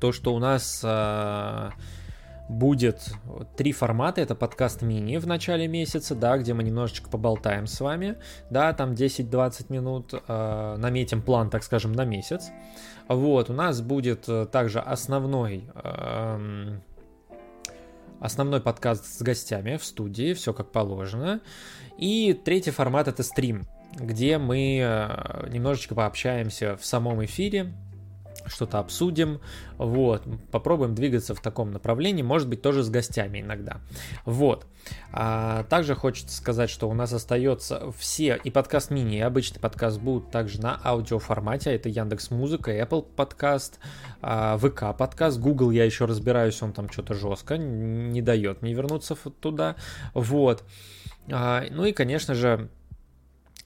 То, 0.00 0.10
что 0.10 0.34
у 0.34 0.38
нас 0.38 0.80
э, 0.82 1.70
будет 2.48 3.14
три 3.56 3.72
формата. 3.72 4.20
Это 4.20 4.34
подкаст 4.34 4.82
мини 4.82 5.16
в 5.16 5.26
начале 5.26 5.66
месяца, 5.68 6.14
да, 6.14 6.38
где 6.38 6.54
мы 6.54 6.62
немножечко 6.62 7.10
поболтаем 7.10 7.66
с 7.66 7.80
вами, 7.80 8.16
да, 8.50 8.72
там 8.72 8.92
10-20 8.92 9.66
минут, 9.68 10.14
э, 10.14 10.76
наметим 10.78 11.22
план, 11.22 11.50
так 11.50 11.62
скажем, 11.62 11.92
на 11.92 12.04
месяц. 12.04 12.50
Вот, 13.08 13.50
у 13.50 13.52
нас 13.52 13.80
будет 13.80 14.28
э, 14.28 14.46
также 14.46 14.80
основной 14.80 15.64
э, 15.74 16.78
основной 18.22 18.60
подкаст 18.60 19.04
с 19.04 19.20
гостями 19.20 19.76
в 19.76 19.84
студии, 19.84 20.32
все 20.32 20.52
как 20.52 20.70
положено. 20.70 21.40
И 21.98 22.32
третий 22.32 22.70
формат 22.70 23.08
это 23.08 23.22
стрим, 23.22 23.64
где 23.94 24.38
мы 24.38 24.78
э, 24.80 25.48
немножечко 25.50 25.94
пообщаемся 25.94 26.76
в 26.76 26.86
самом 26.86 27.24
эфире, 27.24 27.72
что-то 28.46 28.78
обсудим, 28.78 29.40
вот, 29.78 30.22
попробуем 30.50 30.94
двигаться 30.94 31.34
в 31.34 31.40
таком 31.40 31.72
направлении, 31.72 32.22
может 32.22 32.48
быть, 32.48 32.62
тоже 32.62 32.82
с 32.82 32.90
гостями 32.90 33.40
иногда, 33.40 33.80
вот. 34.24 34.66
А 35.12 35.64
также 35.64 35.94
хочется 35.94 36.36
сказать, 36.36 36.70
что 36.70 36.88
у 36.88 36.94
нас 36.94 37.12
остается 37.12 37.92
все, 37.92 38.38
и 38.42 38.50
подкаст 38.50 38.90
мини, 38.90 39.18
и 39.18 39.20
обычный 39.20 39.60
подкаст 39.60 40.00
будут 40.00 40.30
также 40.30 40.60
на 40.60 40.80
аудиоформате, 40.84 41.74
это 41.74 41.88
Яндекс 41.88 42.30
Музыка, 42.30 42.76
Apple 42.76 43.02
подкаст, 43.02 43.78
ВК 44.20 44.96
подкаст, 44.96 45.38
Google 45.38 45.70
я 45.70 45.84
еще 45.84 46.06
разбираюсь, 46.06 46.60
он 46.62 46.72
там 46.72 46.90
что-то 46.90 47.14
жестко, 47.14 47.56
не 47.56 48.22
дает 48.22 48.62
мне 48.62 48.74
вернуться 48.74 49.14
туда, 49.40 49.76
вот. 50.14 50.64
А, 51.30 51.64
ну 51.70 51.84
и, 51.84 51.92
конечно 51.92 52.34
же, 52.34 52.68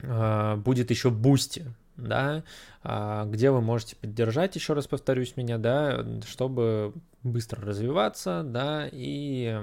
а, 0.02 0.56
будет 0.56 0.90
еще 0.90 1.10
Boosty, 1.10 1.64
да, 1.96 2.44
а, 2.82 3.24
где 3.26 3.50
вы 3.50 3.60
можете 3.60 3.96
поддержать, 3.96 4.56
еще 4.56 4.72
раз 4.72 4.86
повторюсь 4.86 5.36
меня, 5.36 5.58
да, 5.58 6.04
чтобы 6.26 6.94
быстро 7.22 7.62
развиваться, 7.62 8.42
да, 8.44 8.88
и 8.90 9.58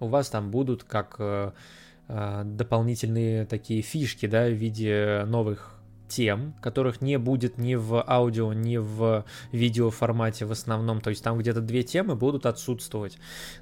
у 0.00 0.06
вас 0.06 0.30
там 0.30 0.50
будут 0.50 0.84
как 0.84 1.16
э, 1.18 1.52
а, 2.08 2.44
дополнительные 2.44 3.46
такие 3.46 3.82
фишки, 3.82 4.26
да, 4.26 4.46
в 4.46 4.52
виде 4.52 5.24
новых 5.26 5.78
тем, 6.08 6.54
которых 6.60 7.00
не 7.00 7.18
будет 7.18 7.56
ни 7.56 7.74
в 7.74 8.04
аудио, 8.06 8.52
ни 8.52 8.76
в 8.76 9.24
видео 9.50 9.90
формате 9.90 10.44
в 10.44 10.52
основном. 10.52 11.00
То 11.00 11.10
есть 11.10 11.24
там 11.24 11.38
где-то 11.38 11.60
две 11.62 11.84
темы 11.84 12.16
будут 12.16 12.44
отсутствовать, 12.44 13.18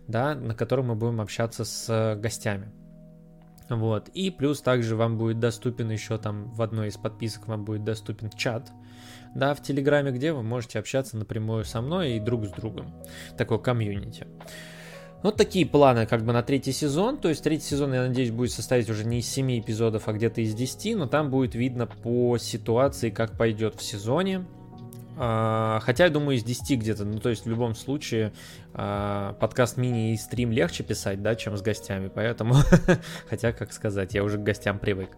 да, 0.08 0.34
на 0.34 0.54
которых 0.54 0.86
мы 0.86 0.94
будем 0.96 1.20
общаться 1.20 1.64
с 1.64 2.16
гостями. 2.20 2.72
Вот. 3.70 4.08
И 4.08 4.30
плюс 4.30 4.60
также 4.60 4.96
вам 4.96 5.16
будет 5.16 5.38
доступен 5.38 5.90
еще 5.90 6.18
там 6.18 6.50
в 6.50 6.60
одной 6.60 6.88
из 6.88 6.96
подписок 6.96 7.46
вам 7.46 7.64
будет 7.64 7.84
доступен 7.84 8.28
чат, 8.30 8.70
да, 9.34 9.54
в 9.54 9.62
Телеграме, 9.62 10.10
где 10.10 10.32
вы 10.32 10.42
можете 10.42 10.78
общаться 10.78 11.16
напрямую 11.16 11.64
со 11.64 11.80
мной 11.80 12.16
и 12.16 12.20
друг 12.20 12.46
с 12.46 12.50
другом. 12.50 12.92
Такое 13.38 13.58
комьюнити. 13.58 14.26
Вот 15.22 15.36
такие 15.36 15.66
планы 15.66 16.06
как 16.06 16.24
бы 16.24 16.32
на 16.32 16.42
третий 16.42 16.72
сезон. 16.72 17.18
То 17.18 17.28
есть 17.28 17.44
третий 17.44 17.66
сезон, 17.66 17.92
я 17.92 18.06
надеюсь, 18.06 18.30
будет 18.30 18.52
состоять 18.52 18.88
уже 18.88 19.04
не 19.04 19.18
из 19.20 19.28
7 19.28 19.60
эпизодов, 19.60 20.08
а 20.08 20.12
где-то 20.12 20.40
из 20.40 20.54
10. 20.54 20.96
Но 20.96 21.06
там 21.06 21.30
будет 21.30 21.54
видно 21.54 21.86
по 21.86 22.38
ситуации, 22.38 23.10
как 23.10 23.36
пойдет 23.36 23.76
в 23.76 23.82
сезоне. 23.82 24.46
А, 25.22 25.80
хотя, 25.82 26.04
я 26.04 26.10
думаю, 26.10 26.38
из 26.38 26.44
10 26.44 26.80
где-то. 26.80 27.04
Ну, 27.04 27.18
то 27.20 27.28
есть, 27.28 27.44
в 27.44 27.48
любом 27.48 27.74
случае, 27.74 28.32
а, 28.72 29.34
подкаст 29.34 29.76
мини 29.76 30.14
и 30.14 30.16
стрим 30.16 30.50
легче 30.50 30.82
писать, 30.82 31.20
да, 31.20 31.34
чем 31.34 31.58
с 31.58 31.62
гостями. 31.62 32.10
Поэтому, 32.12 32.54
хотя, 33.28 33.52
как 33.52 33.74
сказать, 33.74 34.14
я 34.14 34.24
уже 34.24 34.38
к 34.38 34.42
гостям 34.42 34.78
привык. 34.78 35.10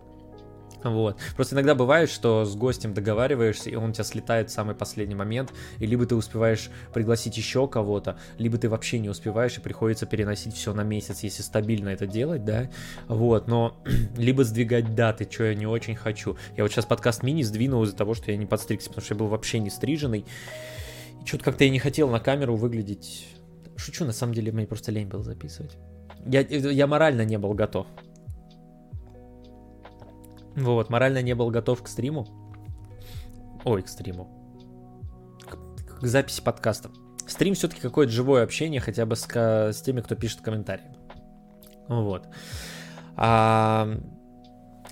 Вот. 0.85 1.17
Просто 1.37 1.55
иногда 1.55 1.75
бывает, 1.75 2.11
что 2.11 2.45
с 2.45 2.55
гостем 2.57 2.95
договариваешься, 2.95 3.71
и 3.71 3.75
он 3.75 3.93
тебя 3.93 4.05
слетает 4.05 4.51
в 4.51 4.53
самый 4.53 4.75
последний 4.75 5.15
момент, 5.15 5.53
и 5.79 5.87
либо 5.87 6.07
ты 6.07 6.15
успеваешь 6.15 6.71
пригласить 6.93 7.37
еще 7.37 7.69
кого-то, 7.69 8.17
либо 8.39 8.59
ты 8.59 8.69
вообще 8.69 8.99
не 8.99 9.09
успеваешь, 9.09 9.59
и 9.59 9.61
приходится 9.61 10.07
переносить 10.07 10.55
все 10.55 10.75
на 10.75 10.83
месяц, 10.83 11.23
если 11.23 11.43
стабильно 11.43 11.91
это 11.91 12.07
делать, 12.07 12.45
да, 12.45 12.71
вот, 13.09 13.49
но 13.49 13.77
либо 14.17 14.45
сдвигать 14.45 14.95
даты, 14.95 15.29
что 15.31 15.45
я 15.45 15.55
не 15.55 15.67
очень 15.67 15.97
хочу. 15.97 16.37
Я 16.57 16.65
вот 16.65 16.73
сейчас 16.73 16.87
подкаст 16.87 17.23
мини 17.23 17.43
сдвинул 17.43 17.83
из-за 17.85 17.97
того, 17.97 18.15
что 18.15 18.31
я 18.31 18.37
не 18.37 18.47
подстригся, 18.47 18.89
потому 18.89 19.05
что 19.05 19.15
я 19.15 19.19
был 19.19 19.27
вообще 19.29 19.59
не 19.59 19.71
стриженный, 19.71 20.25
и 21.23 21.27
что-то 21.27 21.45
как-то 21.45 21.65
я 21.65 21.71
не 21.71 21.79
хотел 21.79 22.09
на 22.09 22.21
камеру 22.21 22.57
выглядеть... 22.57 23.29
Шучу, 23.77 24.05
на 24.05 24.13
самом 24.13 24.35
деле, 24.35 24.53
мне 24.53 24.67
просто 24.67 24.93
лень 24.93 25.09
было 25.09 25.23
записывать. 25.23 25.77
Я, 26.27 26.41
я 26.41 26.87
морально 26.87 27.25
не 27.25 27.39
был 27.39 27.53
готов. 27.55 27.87
Вот, 30.57 30.91
морально 30.91 31.23
не 31.23 31.35
был 31.35 31.51
готов 31.51 31.83
к 31.83 31.89
стриму. 31.89 32.27
Ой, 33.65 33.83
к 33.83 33.89
стриму. 33.89 34.29
К, 35.49 36.01
к 36.01 36.07
записи 36.07 36.43
подкаста. 36.43 36.91
Стрим 37.27 37.55
все-таки 37.55 37.81
какое-то 37.81 38.13
живое 38.13 38.43
общение, 38.43 38.81
хотя 38.81 39.07
бы 39.07 39.17
с, 39.17 39.27
с 39.27 39.81
теми, 39.83 40.01
кто 40.01 40.15
пишет 40.17 40.41
комментарии. 40.41 40.91
Вот. 41.89 42.29
А, 43.17 43.89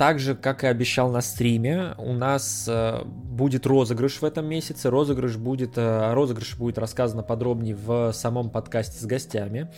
также, 0.00 0.34
как 0.34 0.64
и 0.64 0.66
обещал 0.66 1.10
на 1.10 1.20
стриме, 1.20 1.94
у 1.98 2.14
нас 2.14 2.64
э, 2.66 3.04
будет 3.04 3.66
розыгрыш 3.66 4.22
в 4.22 4.24
этом 4.24 4.46
месяце. 4.46 4.88
Розыгрыш 4.88 5.36
будет, 5.36 5.76
э, 5.76 6.14
розыгрыш 6.14 6.56
будет 6.56 6.78
рассказано 6.78 7.22
подробнее 7.22 7.74
в 7.74 8.12
самом 8.12 8.48
подкасте 8.48 8.98
с 8.98 9.04
гостями. 9.04 9.70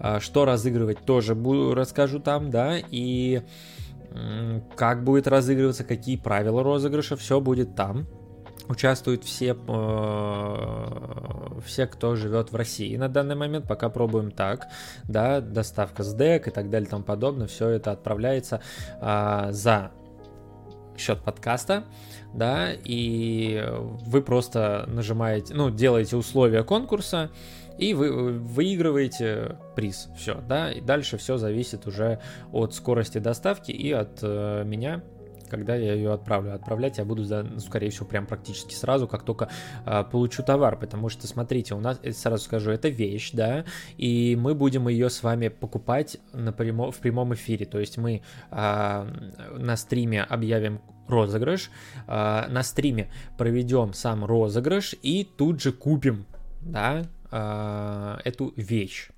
Э, 0.00 0.18
что 0.18 0.44
разыгрывать 0.44 1.04
тоже 1.04 1.36
буду, 1.36 1.74
расскажу 1.74 2.18
там, 2.18 2.50
да. 2.50 2.76
И 2.90 3.42
как 4.76 5.04
будет 5.04 5.26
разыгрываться, 5.26 5.84
какие 5.84 6.16
правила 6.16 6.62
розыгрыша, 6.62 7.16
все 7.16 7.40
будет 7.40 7.74
там. 7.74 8.06
Участвуют 8.68 9.24
все, 9.24 9.56
э, 9.66 11.60
все, 11.64 11.86
кто 11.86 12.16
живет 12.16 12.52
в 12.52 12.56
России 12.56 12.96
на 12.96 13.08
данный 13.08 13.34
момент, 13.34 13.66
пока 13.66 13.88
пробуем 13.88 14.30
так, 14.30 14.68
да, 15.04 15.40
доставка 15.40 16.02
с 16.02 16.12
ДЭК 16.12 16.48
и 16.48 16.50
так 16.50 16.68
далее 16.68 16.88
тому 16.88 17.02
подобное, 17.02 17.46
все 17.46 17.68
это 17.70 17.92
отправляется 17.92 18.60
э, 19.00 19.48
за 19.52 19.92
счет 20.98 21.20
подкаста, 21.20 21.84
да, 22.34 22.72
и 22.72 23.64
вы 24.06 24.20
просто 24.20 24.84
нажимаете, 24.88 25.54
ну, 25.54 25.70
делаете 25.70 26.16
условия 26.16 26.62
конкурса, 26.62 27.30
и 27.78 27.94
вы 27.94 28.32
выигрываете 28.32 29.56
приз. 29.76 30.08
Все, 30.16 30.42
да, 30.48 30.70
и 30.70 30.80
дальше 30.80 31.16
все 31.16 31.36
зависит 31.38 31.86
уже 31.86 32.20
от 32.52 32.74
скорости 32.74 33.18
доставки 33.18 33.70
и 33.70 33.92
от 33.92 34.18
э, 34.22 34.64
меня, 34.64 35.02
когда 35.48 35.74
я 35.76 35.94
ее 35.94 36.12
отправлю. 36.12 36.54
Отправлять 36.54 36.98
я 36.98 37.04
буду, 37.04 37.24
ну, 37.24 37.58
скорее 37.60 37.90
всего, 37.90 38.06
прям 38.06 38.26
практически 38.26 38.74
сразу, 38.74 39.08
как 39.08 39.22
только 39.22 39.48
э, 39.86 40.04
получу 40.10 40.42
товар, 40.42 40.78
потому 40.78 41.08
что, 41.08 41.26
смотрите, 41.26 41.74
у 41.74 41.80
нас, 41.80 42.00
сразу 42.14 42.44
скажу, 42.44 42.70
это 42.70 42.88
вещь, 42.88 43.30
да, 43.32 43.64
и 43.96 44.36
мы 44.38 44.54
будем 44.54 44.88
ее 44.88 45.08
с 45.08 45.22
вами 45.22 45.48
покупать 45.48 46.18
напрямо, 46.32 46.90
в 46.90 46.98
прямом 46.98 47.34
эфире, 47.34 47.66
то 47.66 47.78
есть 47.78 47.96
мы 47.98 48.22
э, 48.50 49.06
на 49.56 49.76
стриме 49.76 50.22
объявим 50.22 50.80
розыгрыш, 51.08 51.70
э, 52.06 52.46
на 52.48 52.62
стриме 52.62 53.10
проведем 53.36 53.92
сам 53.94 54.24
розыгрыш 54.24 54.94
и 55.02 55.24
тут 55.24 55.60
же 55.60 55.72
купим, 55.72 56.26
да, 56.60 57.06
э, 57.30 58.18
эту 58.24 58.52
вещь. 58.56 59.10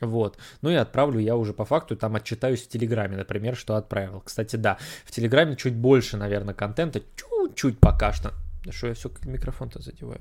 Вот. 0.00 0.38
Ну 0.60 0.70
и 0.70 0.74
отправлю 0.74 1.18
я 1.20 1.36
уже 1.36 1.52
по 1.52 1.64
факту, 1.64 1.96
там 1.96 2.16
отчитаюсь 2.16 2.62
в 2.62 2.68
Телеграме, 2.68 3.16
например, 3.16 3.56
что 3.56 3.76
отправил. 3.76 4.20
Кстати, 4.20 4.56
да, 4.56 4.78
в 5.04 5.10
Телеграме 5.10 5.56
чуть 5.56 5.74
больше, 5.74 6.16
наверное, 6.16 6.54
контента, 6.54 7.00
чуть-чуть 7.16 7.78
пока 7.78 8.12
что. 8.12 8.32
Да 8.64 8.72
что 8.72 8.88
я 8.88 8.94
все 8.94 9.10
микрофон-то 9.24 9.80
задеваю? 9.80 10.20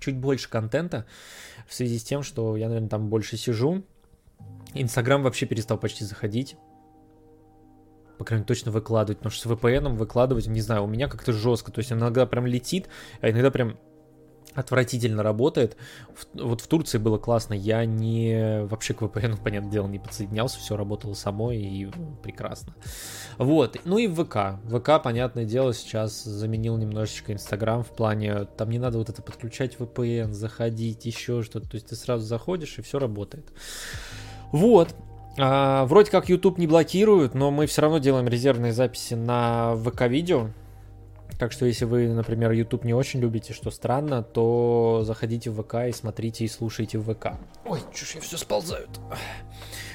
Чуть 0.00 0.16
больше 0.16 0.48
контента 0.48 1.06
в 1.68 1.74
связи 1.74 1.98
с 1.98 2.04
тем, 2.04 2.22
что 2.22 2.56
я, 2.56 2.68
наверное, 2.68 2.88
там 2.88 3.08
больше 3.08 3.36
сижу. 3.36 3.84
Инстаграм 4.74 5.22
вообще 5.22 5.46
перестал 5.46 5.78
почти 5.78 6.04
заходить. 6.04 6.56
По 8.18 8.24
крайней 8.24 8.40
мере, 8.40 8.48
точно 8.48 8.72
выкладывать, 8.72 9.18
потому 9.18 9.30
что 9.30 9.48
с 9.48 9.52
VPN 9.52 9.94
выкладывать, 9.94 10.46
не 10.48 10.60
знаю, 10.60 10.84
у 10.84 10.86
меня 10.88 11.08
как-то 11.08 11.32
жестко. 11.32 11.70
То 11.70 11.78
есть 11.80 11.92
иногда 11.92 12.26
прям 12.26 12.46
летит, 12.46 12.88
а 13.20 13.30
иногда 13.30 13.50
прям 13.50 13.78
отвратительно 14.58 15.22
работает. 15.22 15.76
Вот 16.34 16.60
в 16.60 16.66
Турции 16.66 16.98
было 16.98 17.16
классно, 17.16 17.54
я 17.54 17.84
не 17.84 18.64
вообще 18.64 18.92
к 18.92 19.02
VPN, 19.02 19.40
понятное 19.42 19.70
дело, 19.70 19.86
не 19.86 20.00
подсоединялся, 20.00 20.58
все 20.58 20.76
работало 20.76 21.14
само 21.14 21.52
и 21.52 21.86
ну, 21.86 22.16
прекрасно. 22.22 22.74
Вот, 23.38 23.78
ну 23.84 23.98
и 23.98 24.08
в 24.08 24.24
ВК. 24.24 24.58
ВК, 24.68 25.02
понятное 25.02 25.44
дело, 25.44 25.72
сейчас 25.72 26.24
заменил 26.24 26.76
немножечко 26.76 27.32
Инстаграм 27.32 27.84
в 27.84 27.90
плане, 27.90 28.46
там 28.56 28.70
не 28.70 28.80
надо 28.80 28.98
вот 28.98 29.08
это 29.08 29.22
подключать 29.22 29.76
VPN, 29.76 30.32
заходить, 30.32 31.06
еще 31.06 31.44
что-то, 31.44 31.68
то 31.70 31.76
есть 31.76 31.86
ты 31.86 31.94
сразу 31.94 32.26
заходишь 32.26 32.78
и 32.78 32.82
все 32.82 32.98
работает. 32.98 33.46
Вот, 34.50 34.92
а, 35.38 35.84
вроде 35.86 36.10
как 36.10 36.28
YouTube 36.28 36.58
не 36.58 36.66
блокируют, 36.66 37.34
но 37.34 37.52
мы 37.52 37.66
все 37.66 37.82
равно 37.82 37.98
делаем 37.98 38.26
резервные 38.26 38.72
записи 38.72 39.14
на 39.14 39.76
ВК-видео. 39.76 40.48
Так 41.38 41.52
что 41.52 41.66
если 41.66 41.84
вы, 41.84 42.08
например, 42.08 42.50
YouTube 42.50 42.84
не 42.84 42.94
очень 42.94 43.20
любите, 43.20 43.52
что 43.52 43.70
странно, 43.70 44.22
то 44.22 45.02
заходите 45.04 45.50
в 45.50 45.62
ВК 45.62 45.74
и 45.88 45.92
смотрите 45.92 46.44
и 46.44 46.48
слушайте 46.48 46.98
в 46.98 47.14
ВК. 47.14 47.38
Ой, 47.64 47.80
чушь, 47.94 48.16
я 48.16 48.20
все 48.20 48.36
сползают. 48.36 48.90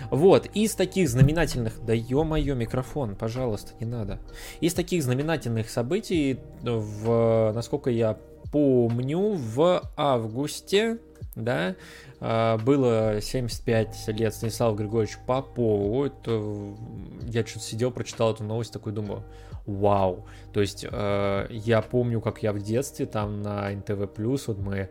Вот, 0.10 0.46
из 0.54 0.76
таких 0.76 1.10
знаменательных... 1.10 1.84
Да 1.86 1.94
ё-моё, 1.94 2.56
микрофон, 2.56 3.16
пожалуйста, 3.16 3.74
не 3.80 3.86
надо. 3.86 4.20
Из 4.62 4.74
таких 4.74 5.04
знаменательных 5.04 5.70
событий, 5.70 6.40
в, 6.62 7.52
насколько 7.54 7.90
я 7.90 8.18
помню, 8.52 9.34
в 9.34 9.82
августе, 9.98 11.00
да, 11.36 11.76
а, 12.20 12.58
было 12.58 13.22
75 13.22 14.08
лет 14.10 14.34
Станиславу 14.34 14.76
Григорьевичу 14.76 15.20
Попову. 15.26 16.06
Это, 16.06 16.76
я 17.24 17.46
что-то 17.46 17.66
сидел, 17.66 17.92
прочитал 17.92 18.34
эту 18.34 18.44
новость, 18.44 18.74
такой 18.74 18.94
думаю, 18.94 19.24
вау. 19.66 20.26
То 20.52 20.62
есть 20.62 20.86
э, 20.90 21.48
я 21.50 21.82
помню, 21.82 22.22
как 22.22 22.44
я 22.44 22.52
в 22.52 22.62
детстве 22.62 23.06
там 23.06 23.42
на 23.42 23.70
НТВ 23.70 24.18
вот 24.48 24.58
мы 24.60 24.90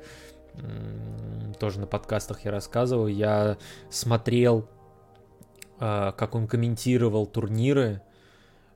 тоже 1.58 1.80
на 1.80 1.86
подкастах 1.86 2.44
я 2.44 2.50
рассказывал, 2.50 3.06
я 3.06 3.56
смотрел, 3.88 4.68
а, 5.78 6.12
как 6.12 6.34
он 6.34 6.46
комментировал 6.46 7.26
турниры, 7.26 8.02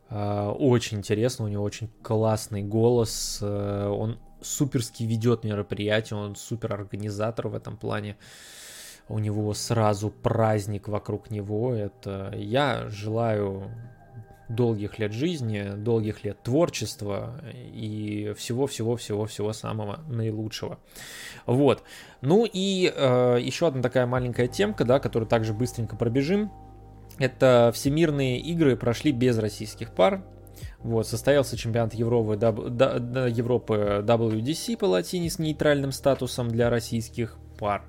а, 0.09 0.53
очень 0.53 0.99
интересно, 0.99 1.45
у 1.45 1.49
него 1.49 1.65
очень 1.65 1.91
классный 2.03 2.63
голос, 2.63 3.41
э, 3.43 3.87
он 3.89 4.19
суперски 4.41 5.03
ведет 5.05 5.45
мероприятие, 5.45 6.19
он 6.19 6.37
супер 6.37 6.75
организатор 6.75 7.49
в 7.49 7.55
этом 7.55 7.77
плане. 7.77 8.17
У 9.09 9.19
него 9.19 9.55
сразу 9.55 10.11
праздник 10.11 10.89
вокруг 10.89 11.31
него. 11.31 11.75
Это 11.75 12.33
я 12.37 12.89
желаю 12.89 13.71
долгих 14.49 14.99
лет 14.99 15.13
жизни, 15.13 15.73
долгих 15.77 16.25
лет 16.25 16.43
творчества 16.43 17.41
и 17.55 18.33
всего-всего-всего-всего 18.37 19.53
самого 19.53 20.01
наилучшего. 20.09 20.79
Вот. 21.47 21.83
Ну 22.21 22.47
и 22.51 22.93
э, 22.95 23.39
еще 23.41 23.69
одна 23.69 23.83
такая 23.83 24.07
маленькая 24.07 24.49
темка, 24.49 24.85
да, 24.85 24.99
которую 24.99 25.29
также 25.29 25.53
быстренько 25.53 25.97
пробежим. 25.97 26.51
Это 27.19 27.71
всемирные 27.75 28.39
игры 28.39 28.77
прошли 28.77 29.13
без 29.13 29.39
российских 29.39 29.95
пар. 29.95 30.23
Вот, 30.81 31.07
состоялся 31.07 31.57
чемпионат 31.57 31.95
Европы, 31.95 32.35
Европы 32.35 34.03
WDC 34.07 34.77
по 34.77 34.87
латине 34.87 35.31
с 35.31 35.39
нейтральным 35.39 35.93
статусом 35.93 36.49
для 36.49 36.71
российских 36.71 37.39
пар, 37.57 37.83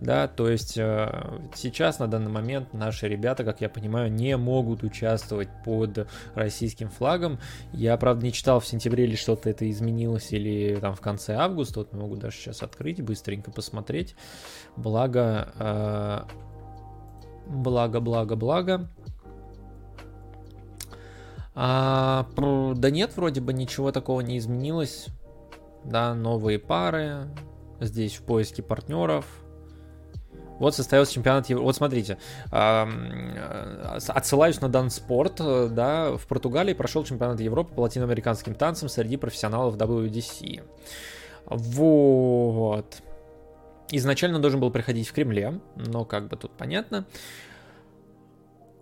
да, 0.00 0.28
то 0.28 0.48
есть 0.48 0.76
э, 0.78 1.40
сейчас 1.54 1.98
на 1.98 2.06
данный 2.06 2.30
момент 2.30 2.72
наши 2.72 3.08
ребята, 3.08 3.44
как 3.44 3.60
я 3.60 3.68
понимаю, 3.68 4.12
не 4.12 4.36
могут 4.36 4.82
участвовать 4.82 5.48
под 5.64 6.06
российским 6.34 6.88
флагом. 6.88 7.38
Я, 7.72 7.96
правда, 7.96 8.24
не 8.24 8.32
читал 8.32 8.60
в 8.60 8.66
сентябре 8.66 9.04
или 9.04 9.16
что-то 9.16 9.50
это 9.50 9.68
изменилось, 9.70 10.32
или 10.32 10.76
там 10.76 10.94
в 10.94 11.00
конце 11.00 11.34
августа, 11.34 11.80
вот 11.80 11.92
могу 11.92 12.16
даже 12.16 12.36
сейчас 12.36 12.62
открыть, 12.62 13.02
быстренько 13.02 13.50
посмотреть. 13.50 14.14
Благо, 14.76 15.52
э, 15.58 16.20
благо, 17.46 18.00
благо, 18.00 18.36
благо. 18.36 18.88
А, 21.54 22.26
да 22.36 22.90
нет, 22.90 23.16
вроде 23.16 23.40
бы 23.40 23.52
ничего 23.52 23.92
такого 23.92 24.20
не 24.20 24.38
изменилось. 24.38 25.06
Да, 25.84 26.14
новые 26.14 26.58
пары, 26.58 27.28
здесь 27.80 28.16
в 28.16 28.22
поиске 28.22 28.62
партнеров. 28.62 29.26
Вот 30.58 30.74
состоялся 30.74 31.12
чемпионат 31.12 31.48
Европы. 31.48 31.66
Вот 31.66 31.76
смотрите, 31.76 32.16
отсылаюсь 34.08 34.60
на 34.60 34.68
Данспорт, 34.68 35.36
да, 35.74 36.12
в 36.16 36.26
Португалии 36.26 36.74
прошел 36.74 37.04
чемпионат 37.04 37.40
Европы 37.40 37.74
по 37.74 37.80
латиноамериканским 37.80 38.54
танцам 38.54 38.88
среди 38.88 39.16
профессионалов 39.16 39.76
WDC. 39.76 40.62
Вот. 41.46 43.02
Изначально 43.90 44.38
должен 44.38 44.60
был 44.60 44.70
приходить 44.70 45.08
в 45.08 45.12
Кремле, 45.12 45.60
но 45.76 46.04
как 46.04 46.28
бы 46.28 46.36
тут 46.36 46.52
понятно. 46.52 47.04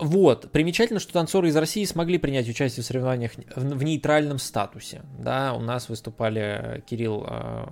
Вот, 0.02 0.50
примечательно, 0.50 0.98
что 0.98 1.12
танцоры 1.12 1.46
из 1.46 1.56
России 1.56 1.84
смогли 1.84 2.18
принять 2.18 2.48
участие 2.48 2.82
в 2.82 2.86
соревнованиях 2.86 3.34
в 3.54 3.84
нейтральном 3.84 4.38
статусе. 4.38 5.02
Да, 5.16 5.54
у 5.54 5.60
нас 5.60 5.88
выступали 5.88 6.82
Кирилл 6.86 7.24
э, 7.24 7.66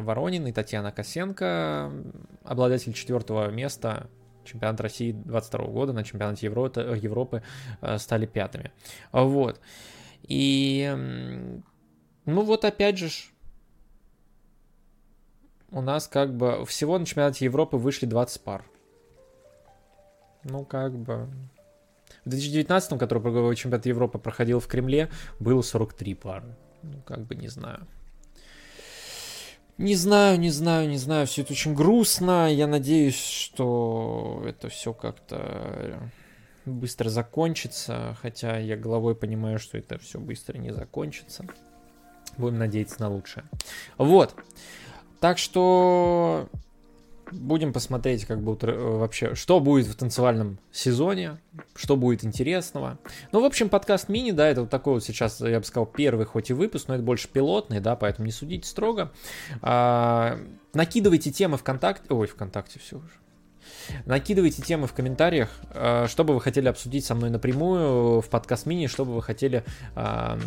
Воронин 0.00 0.46
и 0.46 0.52
Татьяна 0.52 0.92
Косенко, 0.92 1.90
обладатель 2.44 2.92
четвертого 2.92 3.50
места 3.50 4.08
чемпионат 4.44 4.80
России 4.80 5.10
22 5.10 5.64
года 5.66 5.92
на 5.92 6.04
чемпионате 6.04 6.46
Европы, 6.46 6.80
Европы 7.02 7.42
э, 7.80 7.98
стали 7.98 8.26
пятыми. 8.26 8.70
Вот. 9.10 9.60
И, 10.22 10.94
ну 12.24 12.42
вот 12.42 12.64
опять 12.64 12.98
же, 12.98 13.08
у 15.72 15.80
нас 15.80 16.06
как 16.06 16.36
бы 16.36 16.64
всего 16.66 17.00
на 17.00 17.04
чемпионате 17.04 17.46
Европы 17.46 17.78
вышли 17.78 18.06
20 18.06 18.42
пар. 18.42 18.64
Ну, 20.44 20.64
как 20.64 20.94
бы, 20.96 21.26
в 22.24 22.28
2019, 22.28 22.98
который 22.98 23.22
круговой 23.22 23.56
чемпионат 23.56 23.86
Европы 23.86 24.18
проходил 24.18 24.60
в 24.60 24.66
Кремле, 24.66 25.10
было 25.38 25.62
43 25.62 26.14
пары. 26.14 26.56
Ну, 26.82 27.00
как 27.06 27.20
бы 27.20 27.34
не 27.34 27.48
знаю. 27.48 27.86
Не 29.76 29.96
знаю, 29.96 30.38
не 30.38 30.50
знаю, 30.50 30.88
не 30.88 30.98
знаю. 30.98 31.26
Все 31.26 31.42
это 31.42 31.52
очень 31.52 31.74
грустно. 31.74 32.52
Я 32.52 32.66
надеюсь, 32.66 33.18
что 33.18 34.42
это 34.46 34.68
все 34.68 34.92
как-то 34.92 36.10
быстро 36.64 37.08
закончится. 37.08 38.16
Хотя 38.22 38.58
я 38.58 38.76
головой 38.76 39.16
понимаю, 39.16 39.58
что 39.58 39.76
это 39.76 39.98
все 39.98 40.20
быстро 40.20 40.58
не 40.58 40.72
закончится. 40.72 41.44
Будем 42.38 42.58
надеяться 42.58 43.00
на 43.00 43.08
лучшее. 43.08 43.44
Вот. 43.98 44.34
Так 45.20 45.38
что 45.38 46.48
Будем 47.30 47.72
посмотреть, 47.72 48.24
как 48.24 48.42
будут 48.42 48.64
э, 48.64 48.72
вообще, 48.72 49.34
что 49.34 49.60
будет 49.60 49.86
в 49.86 49.94
танцевальном 49.94 50.58
сезоне, 50.72 51.38
что 51.74 51.96
будет 51.96 52.24
интересного. 52.24 52.98
Ну, 53.32 53.40
в 53.40 53.44
общем, 53.44 53.68
подкаст 53.68 54.08
мини, 54.08 54.30
да, 54.30 54.48
это 54.48 54.62
вот 54.62 54.70
такой 54.70 54.94
вот 54.94 55.04
сейчас, 55.04 55.40
я 55.40 55.58
бы 55.58 55.64
сказал, 55.64 55.86
первый 55.86 56.26
хоть 56.26 56.50
и 56.50 56.52
выпуск, 56.52 56.88
но 56.88 56.94
это 56.94 57.02
больше 57.02 57.28
пилотный, 57.28 57.80
да, 57.80 57.96
поэтому 57.96 58.26
не 58.26 58.32
судите 58.32 58.68
строго. 58.68 59.12
А, 59.62 60.38
накидывайте 60.74 61.30
темы 61.30 61.56
ВКонтакте, 61.56 62.12
ой, 62.12 62.26
ВКонтакте 62.26 62.78
все 62.78 62.98
уже. 62.98 63.08
Накидывайте 64.06 64.62
темы 64.62 64.86
в 64.86 64.92
комментариях, 64.92 65.50
а, 65.70 66.06
что 66.08 66.24
бы 66.24 66.34
вы 66.34 66.40
хотели 66.40 66.68
обсудить 66.68 67.04
со 67.04 67.14
мной 67.14 67.30
напрямую 67.30 68.20
в 68.20 68.28
подкаст 68.28 68.66
мини, 68.66 68.86
что 68.86 69.04
бы 69.04 69.14
вы 69.14 69.22
хотели 69.22 69.64
а, 69.94 70.38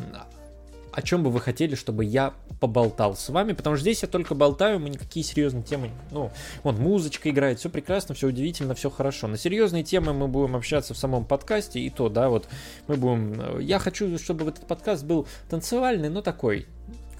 о 0.98 1.04
чем 1.04 1.22
бы 1.22 1.30
вы 1.30 1.40
хотели, 1.40 1.76
чтобы 1.76 2.04
я 2.04 2.34
поболтал 2.60 3.16
с 3.16 3.30
вами, 3.30 3.54
потому 3.54 3.76
что 3.76 3.84
здесь 3.84 4.02
я 4.02 4.08
только 4.08 4.34
болтаю, 4.34 4.80
мы 4.80 4.90
никакие 4.90 5.24
серьезные 5.24 5.62
темы, 5.62 5.92
ну, 6.10 6.32
вот 6.64 6.80
музычка 6.80 7.30
играет, 7.30 7.60
все 7.60 7.70
прекрасно, 7.70 8.16
все 8.16 8.26
удивительно, 8.26 8.74
все 8.74 8.90
хорошо. 8.90 9.28
На 9.28 9.38
серьезные 9.38 9.84
темы 9.84 10.14
мы 10.14 10.28
будем 10.28 10.56
общаться 10.56 10.96
в 10.96 10.98
самом 10.98 11.24
подкасте, 11.24 11.80
и 11.80 11.92
то, 11.92 12.10
да, 12.10 12.30
вот 12.30 12.50
мы 12.88 12.96
будем, 12.96 13.60
я 13.60 13.78
хочу, 13.78 14.18
чтобы 14.18 14.50
этот 14.50 14.66
подкаст 14.66 15.04
был 15.04 15.28
танцевальный, 15.52 16.10
но 16.10 16.24
такой, 16.24 16.66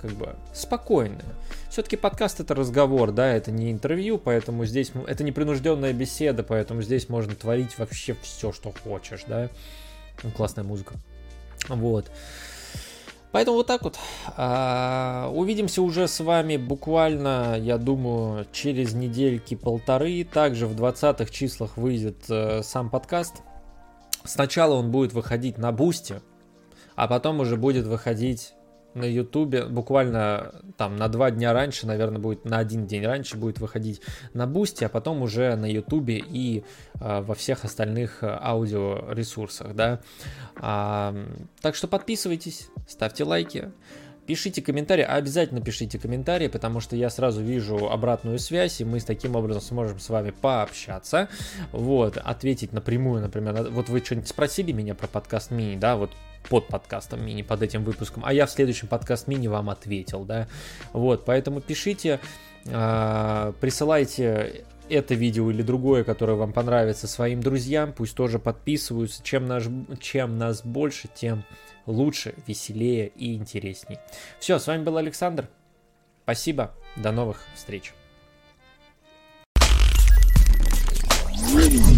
как 0.02 0.10
бы 0.14 0.36
спокойный. 0.56 1.24
Все-таки 1.70 1.98
подкаст 1.98 2.40
это 2.40 2.56
разговор, 2.56 3.12
да, 3.12 3.32
это 3.32 3.52
не 3.52 3.72
интервью, 3.72 4.18
поэтому 4.18 4.66
здесь 4.66 4.92
это 5.06 5.24
непринужденная 5.24 5.94
беседа, 5.94 6.42
поэтому 6.42 6.82
здесь 6.82 7.10
можно 7.10 7.36
творить 7.36 7.78
вообще 7.78 8.16
все, 8.24 8.52
что 8.52 8.74
хочешь, 8.84 9.26
да. 9.28 9.50
Ну, 10.24 10.32
классная 10.32 10.64
музыка. 10.64 10.96
Вот. 11.68 12.10
Поэтому 13.32 13.58
вот 13.58 13.68
так 13.68 13.84
вот. 13.84 13.98
А, 14.36 15.32
увидимся 15.34 15.82
уже 15.82 16.08
с 16.08 16.20
вами 16.20 16.58
буквально, 16.58 17.58
я 17.60 17.78
думаю, 17.78 18.46
через 18.52 18.94
недельки 18.94 19.56
полторы. 19.56 20.24
Также 20.24 20.68
в 20.68 20.76
20-х 20.80 21.32
числах 21.32 21.78
выйдет 21.78 22.18
э, 22.30 22.62
сам 22.64 22.90
подкаст. 22.90 23.44
Сначала 24.24 24.76
он 24.76 24.92
будет 24.92 25.14
выходить 25.14 25.58
на 25.58 25.72
Boosty, 25.72 26.22
а 26.96 27.08
потом 27.08 27.40
уже 27.40 27.58
будет 27.58 27.86
выходить 27.86 28.54
на 28.98 29.06
Ютубе, 29.06 29.66
буквально 29.66 30.54
там 30.78 30.98
на 30.98 31.08
два 31.08 31.32
дня 31.32 31.54
раньше, 31.54 31.88
наверное, 31.88 32.20
будет 32.20 32.46
на 32.46 32.58
один 32.58 32.86
день 32.86 33.06
раньше 33.06 33.38
будет 33.38 33.60
выходить 33.60 34.02
на 34.34 34.48
Boosty, 34.48 34.84
а 34.84 34.90
потом 34.90 35.22
уже 35.22 35.56
на 35.56 35.66
Ютубе 35.66 36.18
и 36.18 36.64
э, 37.00 37.22
во 37.22 37.36
всех 37.36 37.64
остальных 37.64 38.24
э, 38.24 38.28
аудиоресурсах, 38.28 39.76
да. 39.76 40.02
А, 40.56 41.16
так 41.62 41.76
что 41.76 41.88
подписывайтесь, 41.88 42.70
ставьте 42.88 43.24
лайки. 43.24 43.72
Пишите 44.28 44.62
комментарии, 44.62 45.04
обязательно 45.04 45.62
пишите 45.62 45.98
комментарии, 45.98 46.50
потому 46.50 46.82
что 46.82 46.98
я 46.98 47.10
сразу 47.10 47.42
вижу 47.42 47.90
обратную 47.90 48.40
связь, 48.40 48.82
и 48.82 48.86
мы 48.86 49.00
с 49.00 49.06
таким 49.06 49.38
образом 49.38 49.62
сможем 49.62 50.02
с 50.02 50.10
вами 50.10 50.32
пообщаться, 50.32 51.30
вот, 51.72 52.18
ответить 52.18 52.74
напрямую, 52.74 53.22
например, 53.22 53.70
вот 53.72 53.88
вы 53.88 54.02
что-нибудь 54.04 54.28
спросили 54.28 54.74
меня 54.74 54.96
про 54.96 55.08
подкаст 55.08 55.52
мини, 55.52 55.78
да, 55.78 55.96
вот 55.96 56.12
под 56.50 56.68
подкастом 56.68 57.26
мини, 57.26 57.42
под 57.42 57.62
этим 57.62 57.86
выпуском, 57.86 58.24
а 58.26 58.34
я 58.34 58.48
в 58.48 58.52
следующем 58.52 58.90
подкаст 58.90 59.28
мини 59.28 59.48
вам 59.48 59.70
ответил, 59.70 60.26
да, 60.26 60.50
вот, 60.92 61.24
поэтому 61.24 61.62
пишите, 61.62 62.20
э, 62.66 63.54
присылайте 63.62 64.66
это 64.90 65.16
видео 65.16 65.50
или 65.52 65.62
другое, 65.62 66.04
которое 66.04 66.34
вам 66.34 66.52
понравится 66.52 67.08
своим 67.08 67.42
друзьям, 67.42 67.94
пусть 67.94 68.16
тоже 68.16 68.40
подписываются, 68.40 69.24
чем, 69.24 69.46
наш, 69.46 69.68
чем 70.02 70.38
нас 70.38 70.64
больше, 70.66 71.08
тем 71.16 71.46
лучше, 71.88 72.36
веселее 72.46 73.08
и 73.16 73.36
интересней. 73.36 73.98
Все, 74.40 74.60
с 74.60 74.68
вами 74.68 74.84
был 74.84 74.98
Александр, 74.98 75.50
спасибо, 76.24 76.76
до 76.96 77.12
новых 77.12 77.44
встреч. 77.56 77.94
Ready. 81.56 81.97